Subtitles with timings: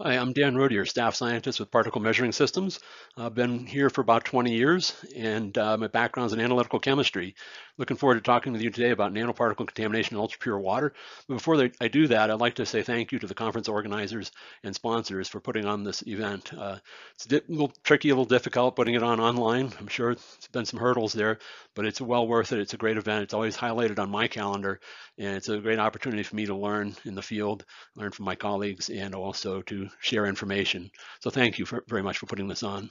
[0.00, 2.78] Hi, I'm Dan Rodier, staff scientist with Particle Measuring Systems.
[3.16, 7.34] I've been here for about 20 years and uh, my background is in analytical chemistry.
[7.78, 10.92] Looking forward to talking with you today about nanoparticle contamination in ultra-pure water.
[11.26, 14.30] But before I do that, I'd like to say thank you to the conference organizers
[14.62, 16.52] and sponsors for putting on this event.
[16.56, 16.78] Uh,
[17.14, 19.72] it's a little tricky, a little difficult putting it on online.
[19.80, 21.40] I'm sure there's been some hurdles there,
[21.74, 22.60] but it's well worth it.
[22.60, 23.24] It's a great event.
[23.24, 24.78] It's always highlighted on my calendar
[25.18, 27.64] and it's a great opportunity for me to learn in the field,
[27.96, 30.90] learn from my colleagues, and also to share information.
[31.20, 32.90] So thank you for, very much for putting this on.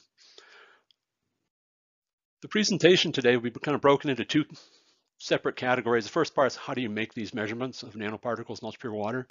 [2.42, 4.46] The presentation today will be kind of broken into two
[5.18, 6.06] separate categories.
[6.06, 9.28] The first part is how do you make these measurements of nanoparticles in ultra-pure water?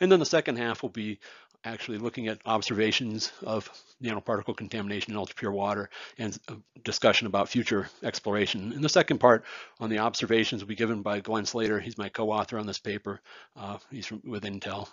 [0.00, 1.18] And then the second half will be
[1.64, 3.68] actually looking at observations of
[4.02, 6.38] nanoparticle contamination in ultra-pure water and
[6.84, 8.72] discussion about future exploration.
[8.72, 9.44] And the second part
[9.80, 11.80] on the observations will be given by Glen Slayter.
[11.80, 13.20] He's my co-author on this paper.
[13.56, 14.88] Uh, he's from, with Intel.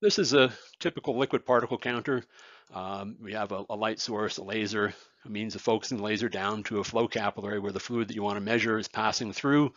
[0.00, 2.22] This is a typical liquid particle counter.
[2.72, 6.28] Um, we have a, a, light source, a laser, a means of focusing the laser
[6.28, 9.32] down to a flow capillary where the fluid that you want to measure is passing
[9.32, 9.72] through.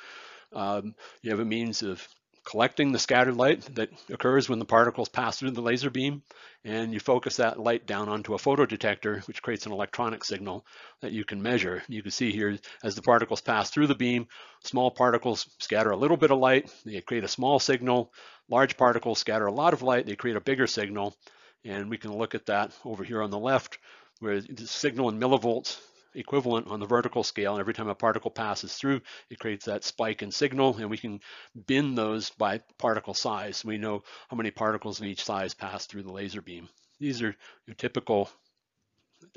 [0.53, 2.07] Um, you have a means of
[2.43, 6.23] collecting the scattered light that occurs when the particles pass through the laser beam,
[6.63, 10.65] and you focus that light down onto a photodetector, which creates an electronic signal
[11.01, 11.83] that you can measure.
[11.87, 14.27] You can see here, as the particles pass through the beam,
[14.63, 18.11] small particles scatter a little bit of light, they create a small signal.
[18.49, 21.15] Large particles scatter a lot of light, they create a bigger signal,
[21.63, 23.77] and we can look at that over here on the left,
[24.19, 25.79] where the signal in millivolts
[26.13, 27.53] equivalent on the vertical scale.
[27.53, 30.97] And every time a particle passes through, it creates that spike in signal, and we
[30.97, 31.19] can
[31.67, 33.63] bin those by particle size.
[33.63, 36.69] We know how many particles of each size pass through the laser beam.
[36.99, 37.35] These are
[37.77, 38.29] typical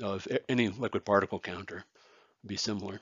[0.01, 1.83] of any liquid particle counter,
[2.45, 2.99] be similar.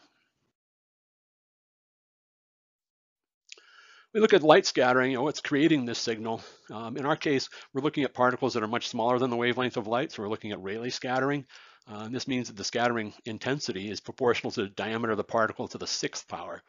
[4.13, 6.44] We look at light scattering, you know, what's creating this signal.
[6.69, 9.75] Um, in our case, we're looking at particles that are much smaller than the wavelength
[9.75, 11.45] of light, so we're looking at Rayleigh scattering.
[11.87, 15.67] Uh, this means that the scattering intensity is proportional to the diameter of the particle
[15.67, 16.61] to the sixth power.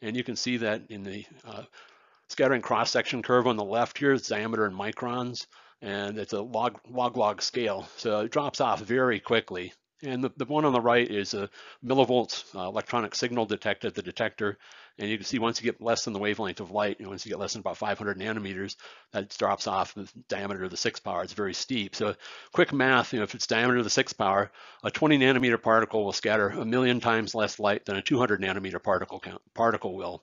[0.00, 1.64] And you can see that in the uh,
[2.28, 5.46] scattering cross-section curve on the left here, it's diameter in microns,
[5.82, 7.88] and it's a log, log log scale.
[7.96, 9.72] So it drops off very quickly.
[10.02, 11.50] And the, the one on the right is a
[11.84, 14.56] millivolts uh, electronic signal detected the detector.
[14.98, 17.10] And you can see once you get less than the wavelength of light, you know,
[17.10, 18.76] once you get less than about 500 nanometers,
[19.12, 21.22] that drops off the diameter of the sixth power.
[21.22, 21.94] It's very steep.
[21.94, 22.14] So
[22.52, 24.50] quick math, you know, if it's diameter of the sixth power,
[24.82, 28.82] a 20 nanometer particle will scatter a million times less light than a 200 nanometer
[28.82, 30.22] particle count, particle will.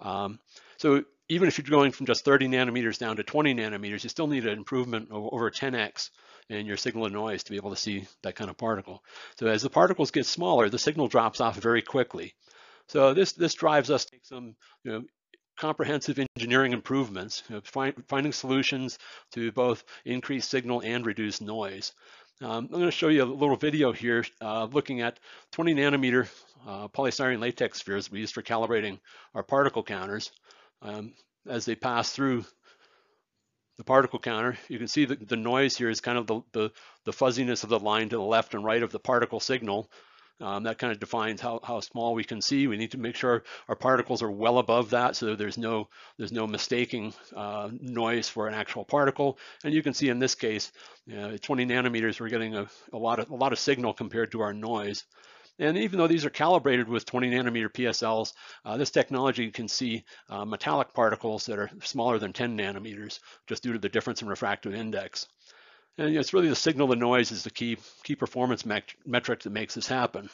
[0.00, 0.38] Um,
[0.76, 4.28] so even if you're going from just 30 nanometers down to 20 nanometers, you still
[4.28, 6.10] need an improvement of over 10x
[6.48, 9.02] in your signal to noise to be able to see that kind of particle.
[9.38, 12.34] So as the particles get smaller, the signal drops off very quickly.
[12.88, 14.54] So this this drives us to some
[14.84, 15.02] you know,
[15.58, 18.98] comprehensive engineering improvements, you know, find, finding solutions
[19.32, 21.92] to both increase signal and reduce noise.
[22.42, 25.18] Um, I'm going to show you a little video here uh, looking at
[25.52, 26.28] 20 nanometer
[26.66, 28.98] uh, polystyrene latex spheres we use for calibrating
[29.34, 30.30] our particle counters.
[30.82, 31.14] Um,
[31.48, 32.44] as they pass through
[33.76, 36.70] the particle counter, you can see that the noise here is kind of the, the,
[37.04, 39.90] the, fuzziness of the line to the left and right of the particle signal.
[40.38, 42.66] Um, that kind of defines how, how small we can see.
[42.66, 45.88] We need to make sure our particles are well above that so there's no
[46.18, 49.38] there's no mistaking uh, noise for an actual particle.
[49.64, 50.72] And you can see in this case,
[51.06, 54.32] you know, 20 nanometers, we're getting a, a, lot of, a lot of signal compared
[54.32, 55.04] to our noise.
[55.58, 58.34] And even though these are calibrated with 20 nanometer PSLs,
[58.64, 63.62] uh, this technology can see uh, metallic particles that are smaller than 10 nanometers, just
[63.62, 65.26] due to the difference in refractive index.
[65.96, 69.74] And it's really the signal to noise is the key, key performance metric that makes
[69.74, 70.28] this happen.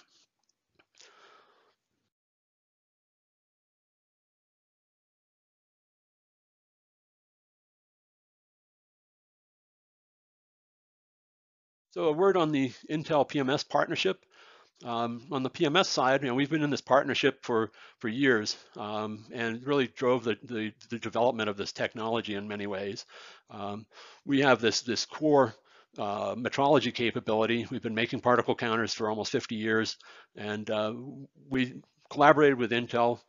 [11.92, 14.24] So a word on the Intel PMS partnership.
[14.84, 18.56] Um, on the PMS side, you know, we've been in this partnership for for years,
[18.76, 23.06] um, and really drove the, the, the development of this technology in many ways.
[23.50, 23.87] Um,
[24.25, 25.55] we have this this core
[25.99, 27.67] uh, metrology capability.
[27.70, 29.96] We've been making particle counters for almost 50 years,
[30.37, 30.94] and uh,
[31.49, 33.20] we collaborated with Intel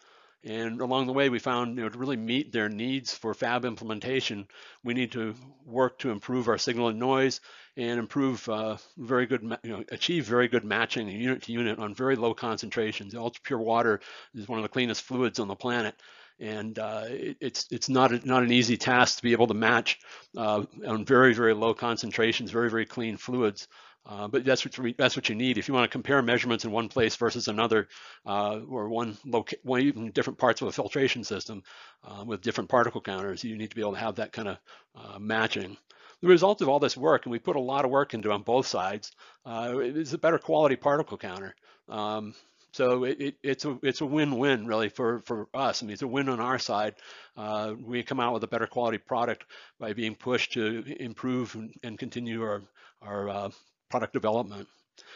[0.44, 3.64] and along the way, we found, you know, to really meet their needs for fab
[3.64, 4.48] implementation,
[4.84, 5.36] we need to
[5.66, 7.40] work to improve our signal and noise
[7.78, 11.96] and improve uh, very good, you know, achieve very good matching unit to unit on
[11.96, 13.16] very low concentrations.
[13.16, 14.02] Ultra pure water
[14.36, 15.96] is one of the cleanest fluids on the planet.
[16.40, 19.54] And uh, it, it's it's not a, not an easy task to be able to
[19.54, 20.00] match
[20.36, 23.68] uh, on very very low concentrations, very very clean fluids.
[24.06, 26.72] Uh, but that's what that's what you need if you want to compare measurements in
[26.72, 27.88] one place versus another,
[28.26, 31.64] uh, or one well, even different parts of a filtration system
[32.04, 33.44] uh, with different particle counters.
[33.44, 34.58] You need to be able to have that kind of
[34.96, 35.78] uh, matching.
[36.22, 38.44] The result of all this work, and we put a lot of work into on
[38.44, 39.12] both sides,
[39.46, 41.56] uh, is a better quality particle counter.
[41.90, 42.34] Um,
[42.74, 45.82] so it, it, it's a it's a win-win really for for us.
[45.82, 46.96] I mean, it's a win on our side.
[47.38, 49.46] Uh, we come out with a better quality product
[49.80, 52.64] by being pushed to improve and, and continue our
[53.02, 53.50] our uh,
[53.94, 54.68] product development.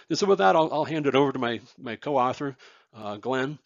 [0.08, 2.56] And so with that, I'll, I'll hand it over to my my co-author,
[2.96, 3.58] uh, Glen.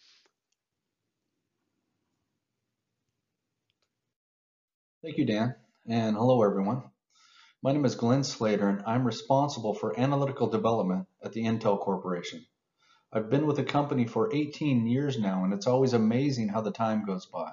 [5.04, 5.56] Thank you, Dan,
[5.86, 6.84] and hello everyone.
[7.62, 12.46] My name is Glen Slayter, and I'm responsible for analytical development at the Intel Corporation.
[13.12, 16.72] I've been with the company for 18 years now, and it's always amazing how the
[16.72, 17.52] time goes by.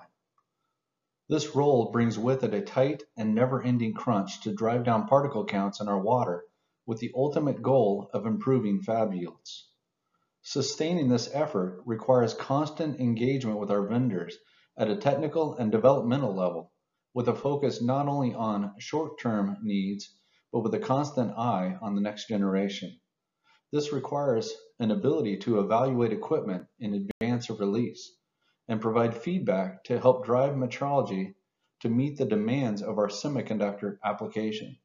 [1.28, 5.80] This role brings with it a tight and never-ending crunch to drive down particle counts
[5.80, 6.44] in our water
[6.88, 9.68] with the ultimate goal of improving fab yields.
[10.40, 14.38] Sustaining this effort requires constant engagement with our vendors
[14.78, 16.72] at a technical and developmental level,
[17.12, 20.18] with a focus not only on short-term needs,
[20.50, 22.98] but with a constant eye on the next generation.
[23.70, 28.16] This requires an ability to evaluate equipment in advance of release
[28.66, 31.34] and provide feedback to help drive metrology
[31.80, 34.78] to meet the demands of our semiconductor application.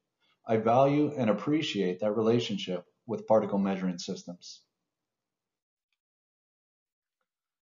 [0.46, 4.60] I value and appreciate that relationship with particle measuring systems.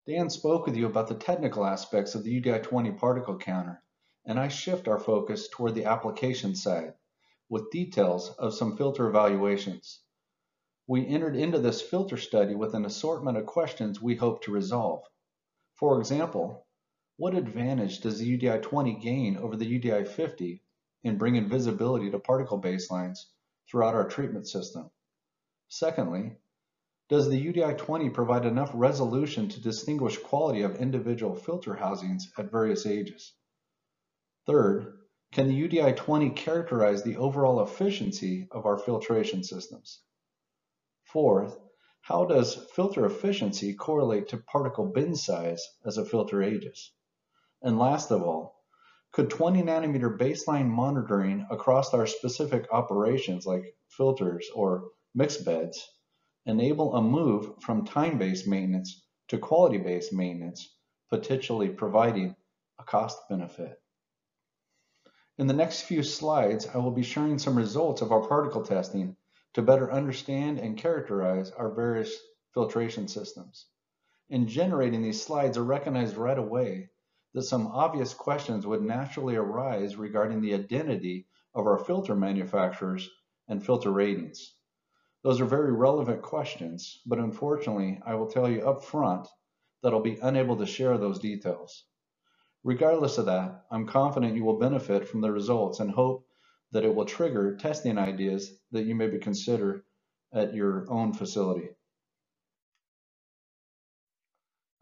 [0.07, 3.83] Dan spoke with you about the technical aspects of the UDI-20 particle counter,
[4.27, 6.95] and I shift our focus toward the application side
[7.49, 10.01] with details of some filter evaluations.
[10.87, 15.05] We entered into this filter study with an assortment of questions we hope to resolve.
[15.77, 16.67] For example,
[17.17, 20.61] what advantage does the UDI-20 gain over the UDI-50
[21.05, 23.19] in bringing visibility to particle baselines
[23.71, 24.91] throughout our treatment system?
[25.69, 26.37] Secondly,
[27.09, 32.87] does the UDI-20 provide enough resolution to distinguish quality of individual filter housings at various
[32.87, 33.35] ages?
[34.47, 34.99] Third,
[35.31, 40.01] can the UDI-20 characterize the overall efficiency of our filtration systems?
[41.03, 41.59] Fourth,
[42.01, 46.93] how does filter efficiency correlate to particle bin size as a filter ages?
[47.63, 48.54] And last of all,
[49.15, 55.89] could 20 nanometer baseline monitoring across our specific operations like filters or mix beds
[56.47, 60.77] enable a move from time-based maintenance to quality-based maintenance,
[61.11, 62.35] potentially providing
[62.81, 63.81] a cost benefit?
[65.39, 69.15] In the next few slides, I will be sharing some results of our particle testing
[69.53, 72.13] to better understand and characterize our various
[72.53, 73.67] filtration systems.
[74.29, 76.91] In generating these slides, I recognized right away
[77.35, 83.11] that some obvious questions would naturally arise regarding the identity of our filter manufacturers
[83.49, 84.55] and filter ratings.
[85.23, 89.27] Those are very relevant questions, but unfortunately, I will tell you up front
[89.83, 91.85] that I'll be unable to share those details.
[92.63, 96.27] Regardless of that, I'm confident you will benefit from the results and hope
[96.73, 99.85] that it will trigger testing ideas that you may consider
[100.33, 101.69] at your own facility.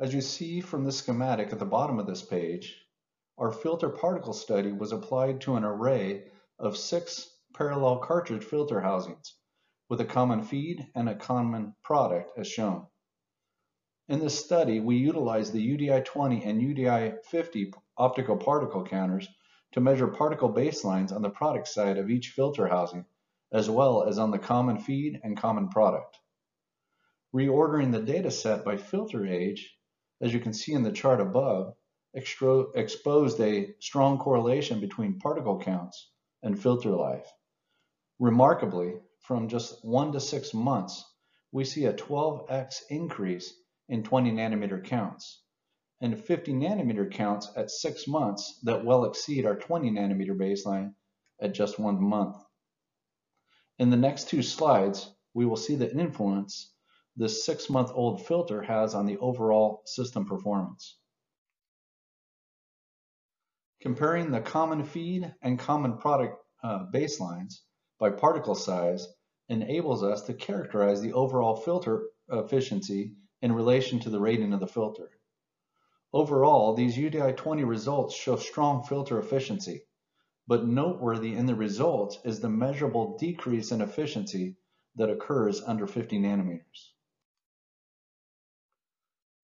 [0.02, 2.76] As you see from the schematic at the bottom of this page,
[3.38, 6.25] our filter particle study was applied to an array
[6.58, 9.37] of six parallel cartridge filter housings
[9.88, 12.88] with a common feed and a common product as shown.
[14.08, 19.28] In this study, we utilized the UDI-20 and UDI-50 optical particle counters
[19.70, 23.04] to measure particle baselines on the product side of each filter housing,
[23.52, 26.18] as well as on the common feed and common product.
[27.32, 29.78] Reordering the data set by filter age,
[30.23, 31.75] as you can see in the chart above,
[32.14, 36.11] exposed a strong correlation between particle counts
[36.43, 37.31] and filter life.
[38.19, 41.05] Remarkably, from just one to six months,
[41.50, 43.52] we see a 12x increase
[43.88, 45.43] in 20 nanometer counts
[46.02, 50.95] and 50 nanometer counts at six months that well exceed our 20 nanometer baseline
[51.41, 52.37] at just one month.
[53.79, 56.73] In the next two slides, we will see the influence
[57.14, 60.97] this six month old filter has on the overall system performance.
[63.83, 67.61] Comparing the common feed and common product uh, baselines
[67.99, 69.07] by particle size
[69.49, 74.66] enables us to characterize the overall filter efficiency in relation to the rating of the
[74.66, 75.11] filter.
[76.12, 79.83] Overall, these UDI-20 results show strong filter efficiency,
[80.47, 84.57] but noteworthy in the results is the measurable decrease in efficiency
[84.95, 86.91] that occurs under 50 nanometers.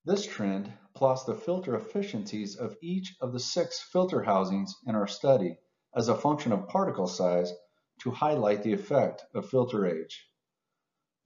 [0.08, 5.06] This trend plots the filter efficiencies of each of the six filter housings in our
[5.06, 5.58] study
[5.94, 7.52] as a function of particle size
[8.00, 10.26] to highlight the effect of filter age.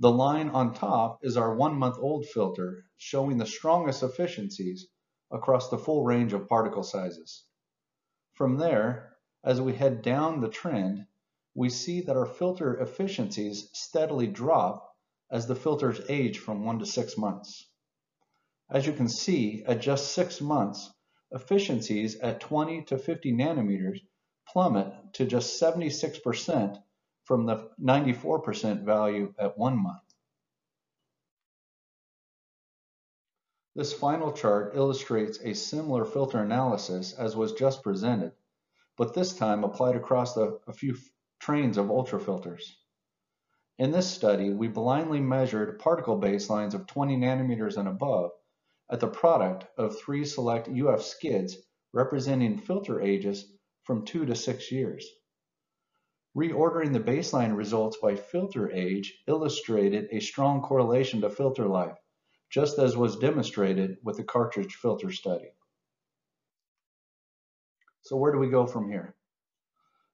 [0.01, 4.89] The line on top is our one-month-old filter showing the strongest efficiencies
[5.31, 7.45] across the full range of particle sizes.
[8.33, 11.07] From there, as we head down the trend,
[11.55, 14.93] we see that our filter efficiencies steadily drop
[15.31, 17.69] as the filters age from one to six months.
[18.73, 20.91] As you can see, at just six months,
[21.31, 23.99] efficiencies at 20 to 50 nanometers
[24.49, 26.83] plummet to just 76%
[27.25, 30.01] from the 94% value at one month.
[33.75, 38.33] This final chart illustrates a similar filter analysis as was just presented,
[38.97, 40.97] but this time applied across a, a few
[41.41, 42.63] trains of ultrafilters.
[43.79, 48.31] In this study, we blindly measured particle baselines of 20 nanometers and above
[48.93, 51.57] at the product of three select UF skids
[51.95, 53.51] representing filter ages
[53.85, 55.09] from two to six years.
[56.37, 61.97] Reordering the baseline results by filter age illustrated a strong correlation to filter life,
[62.51, 65.53] just as was demonstrated with the cartridge filter study.
[68.03, 69.17] So where do we go from here?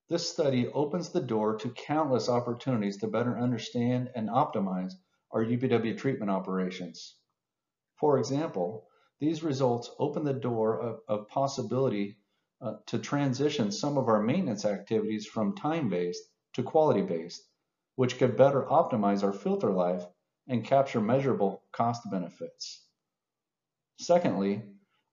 [0.08, 4.92] This study opens the door to countless opportunities to better understand and optimize
[5.32, 7.17] our UPW treatment operations.
[7.98, 8.86] For example,
[9.18, 12.16] these results open the door of, of possibility
[12.60, 16.22] uh, to transition some of our maintenance activities from time-based
[16.54, 17.42] to quality-based,
[17.96, 20.04] which could better optimize our filter life
[20.46, 22.84] and capture measurable cost benefits.
[23.98, 24.62] Secondly,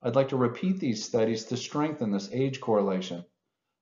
[0.03, 3.25] I'd like to repeat these studies to strengthen this age correlation.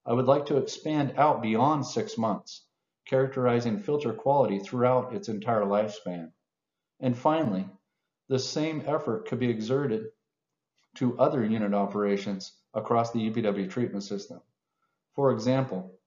[0.06, 2.66] I would like to expand out beyond six months,
[3.06, 6.32] characterizing filter quality throughout its entire lifespan.
[7.02, 7.68] And finally,
[8.30, 10.08] the same effort could be exerted
[10.96, 14.40] to other unit operations across the UPW treatment system.
[15.16, 16.00] For example,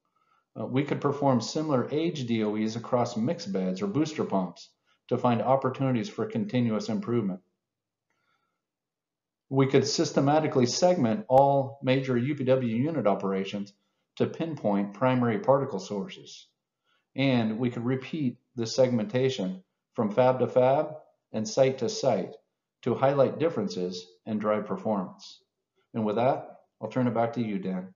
[0.59, 4.71] uh, we could perform similar age DOEs across mix beds or booster pumps
[5.09, 7.41] to find opportunities for continuous improvement.
[9.49, 13.73] We could systematically segment all major UPW unit operations
[14.17, 16.49] to pinpoint primary particle sources.
[17.15, 19.63] And we could repeat this segmentation
[19.95, 20.97] from fab to fab
[21.37, 22.35] and site to site
[22.83, 25.43] to highlight differences and drive performance.
[25.93, 26.49] And with that,
[26.81, 27.93] I'll turn it back to you, Dan.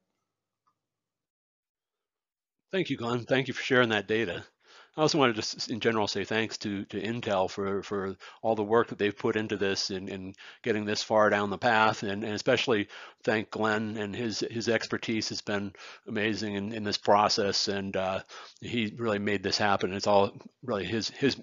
[2.70, 3.20] Thank you, Glen.
[3.20, 4.44] Thank you for sharing that data.
[4.96, 8.64] I also wanted to in general say thanks to, to Intel for, for all the
[8.64, 12.24] work that they've put into this and, and getting this far down the path and,
[12.24, 12.88] and especially
[13.22, 15.72] thank Glen and his his expertise has been
[16.08, 18.20] amazing in, in this process and uh,
[18.60, 19.92] he really made this happen.
[19.92, 20.32] It's all
[20.62, 21.36] really his his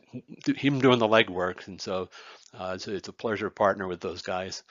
[0.46, 2.10] him doing the legwork and so
[2.54, 4.64] uh, it's, it's a pleasure to partner with those guys.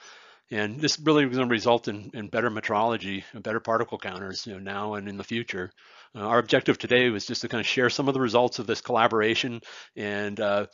[0.49, 4.47] And this really is going to result in, in better metrology and better particle counters
[4.47, 5.71] you know, now and in the future.
[6.15, 8.67] Uh, our objective today was just to kind of share some of the results of
[8.67, 9.61] this collaboration
[9.95, 10.67] and uh,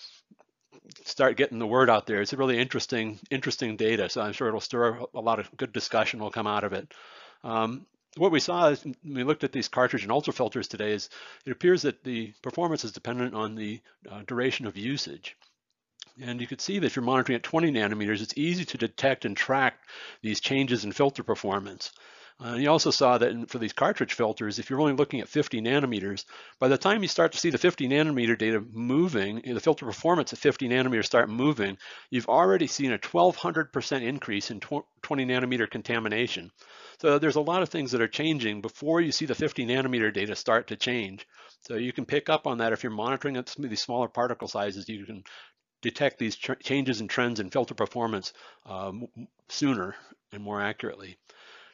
[1.05, 2.21] start getting the word out there.
[2.21, 4.09] It's a really interesting, interesting data.
[4.09, 6.93] So I'm sure it'll stir a lot of good discussion will come out of it.
[7.43, 11.09] Um, what we saw is we looked at these cartridge and ultrafilters today is
[11.45, 15.35] it appears that the performance is dependent on the uh, duration of usage.
[16.21, 19.25] And you can see that if you're monitoring at 20 nanometers, it's easy to detect
[19.25, 19.79] and track
[20.21, 21.91] these changes in filter performance.
[22.43, 25.29] Uh, you also saw that in, for these cartridge filters, if you're only looking at
[25.29, 26.25] 50 nanometers,
[26.59, 30.33] by the time you start to see the 50 nanometer data moving, the filter performance
[30.33, 31.77] at 50 nanometers start moving,
[32.09, 34.83] you've already seen a 1200% increase in 20
[35.25, 36.51] nanometer contamination.
[36.99, 40.11] So there's a lot of things that are changing before you see the 50 nanometer
[40.11, 41.27] data start to change.
[41.61, 44.89] So you can pick up on that if you're monitoring at these smaller particle sizes,
[44.89, 45.23] you can
[45.83, 48.33] detect these changes in trends in filter performance
[48.65, 49.07] um,
[49.49, 49.95] sooner
[50.31, 51.17] and more accurately.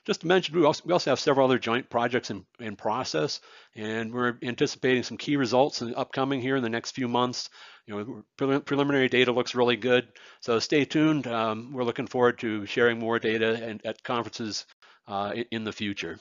[0.05, 3.41] Just to mention, we also, we also have several other joint projects in, in process,
[3.75, 7.49] and we're anticipating some key results in upcoming here in the next few months.
[7.85, 10.07] You know, prelim preliminary data looks really good,
[10.41, 11.27] so stay tuned.
[11.27, 14.65] Um, we're looking forward to sharing more data and, at conferences
[15.07, 16.19] uh, in the future.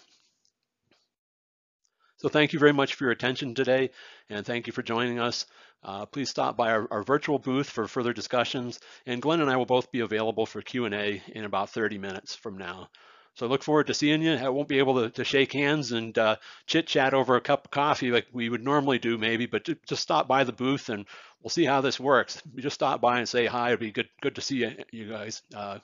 [2.18, 3.90] So thank you very much for your attention today,
[4.28, 5.46] and thank you for joining us.
[5.84, 9.56] Uh, please stop by our, our, virtual booth for further discussions, and Glen and I
[9.56, 12.88] will both be available for Q&A in about 30 minutes from now.
[13.34, 14.32] So I look forward to seeing you.
[14.32, 17.66] I won't be able to, to shake hands and uh, chit chat over a cup
[17.66, 21.06] of coffee like we would normally do maybe, but just stop by the booth and
[21.40, 22.42] we'll see how this works.
[22.56, 23.68] Just stop by and say hi.
[23.68, 25.42] It'd be good, good to see you, you guys.
[25.54, 25.78] Uh,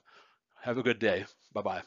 [0.62, 1.26] have a good day.
[1.52, 1.82] Bye-bye.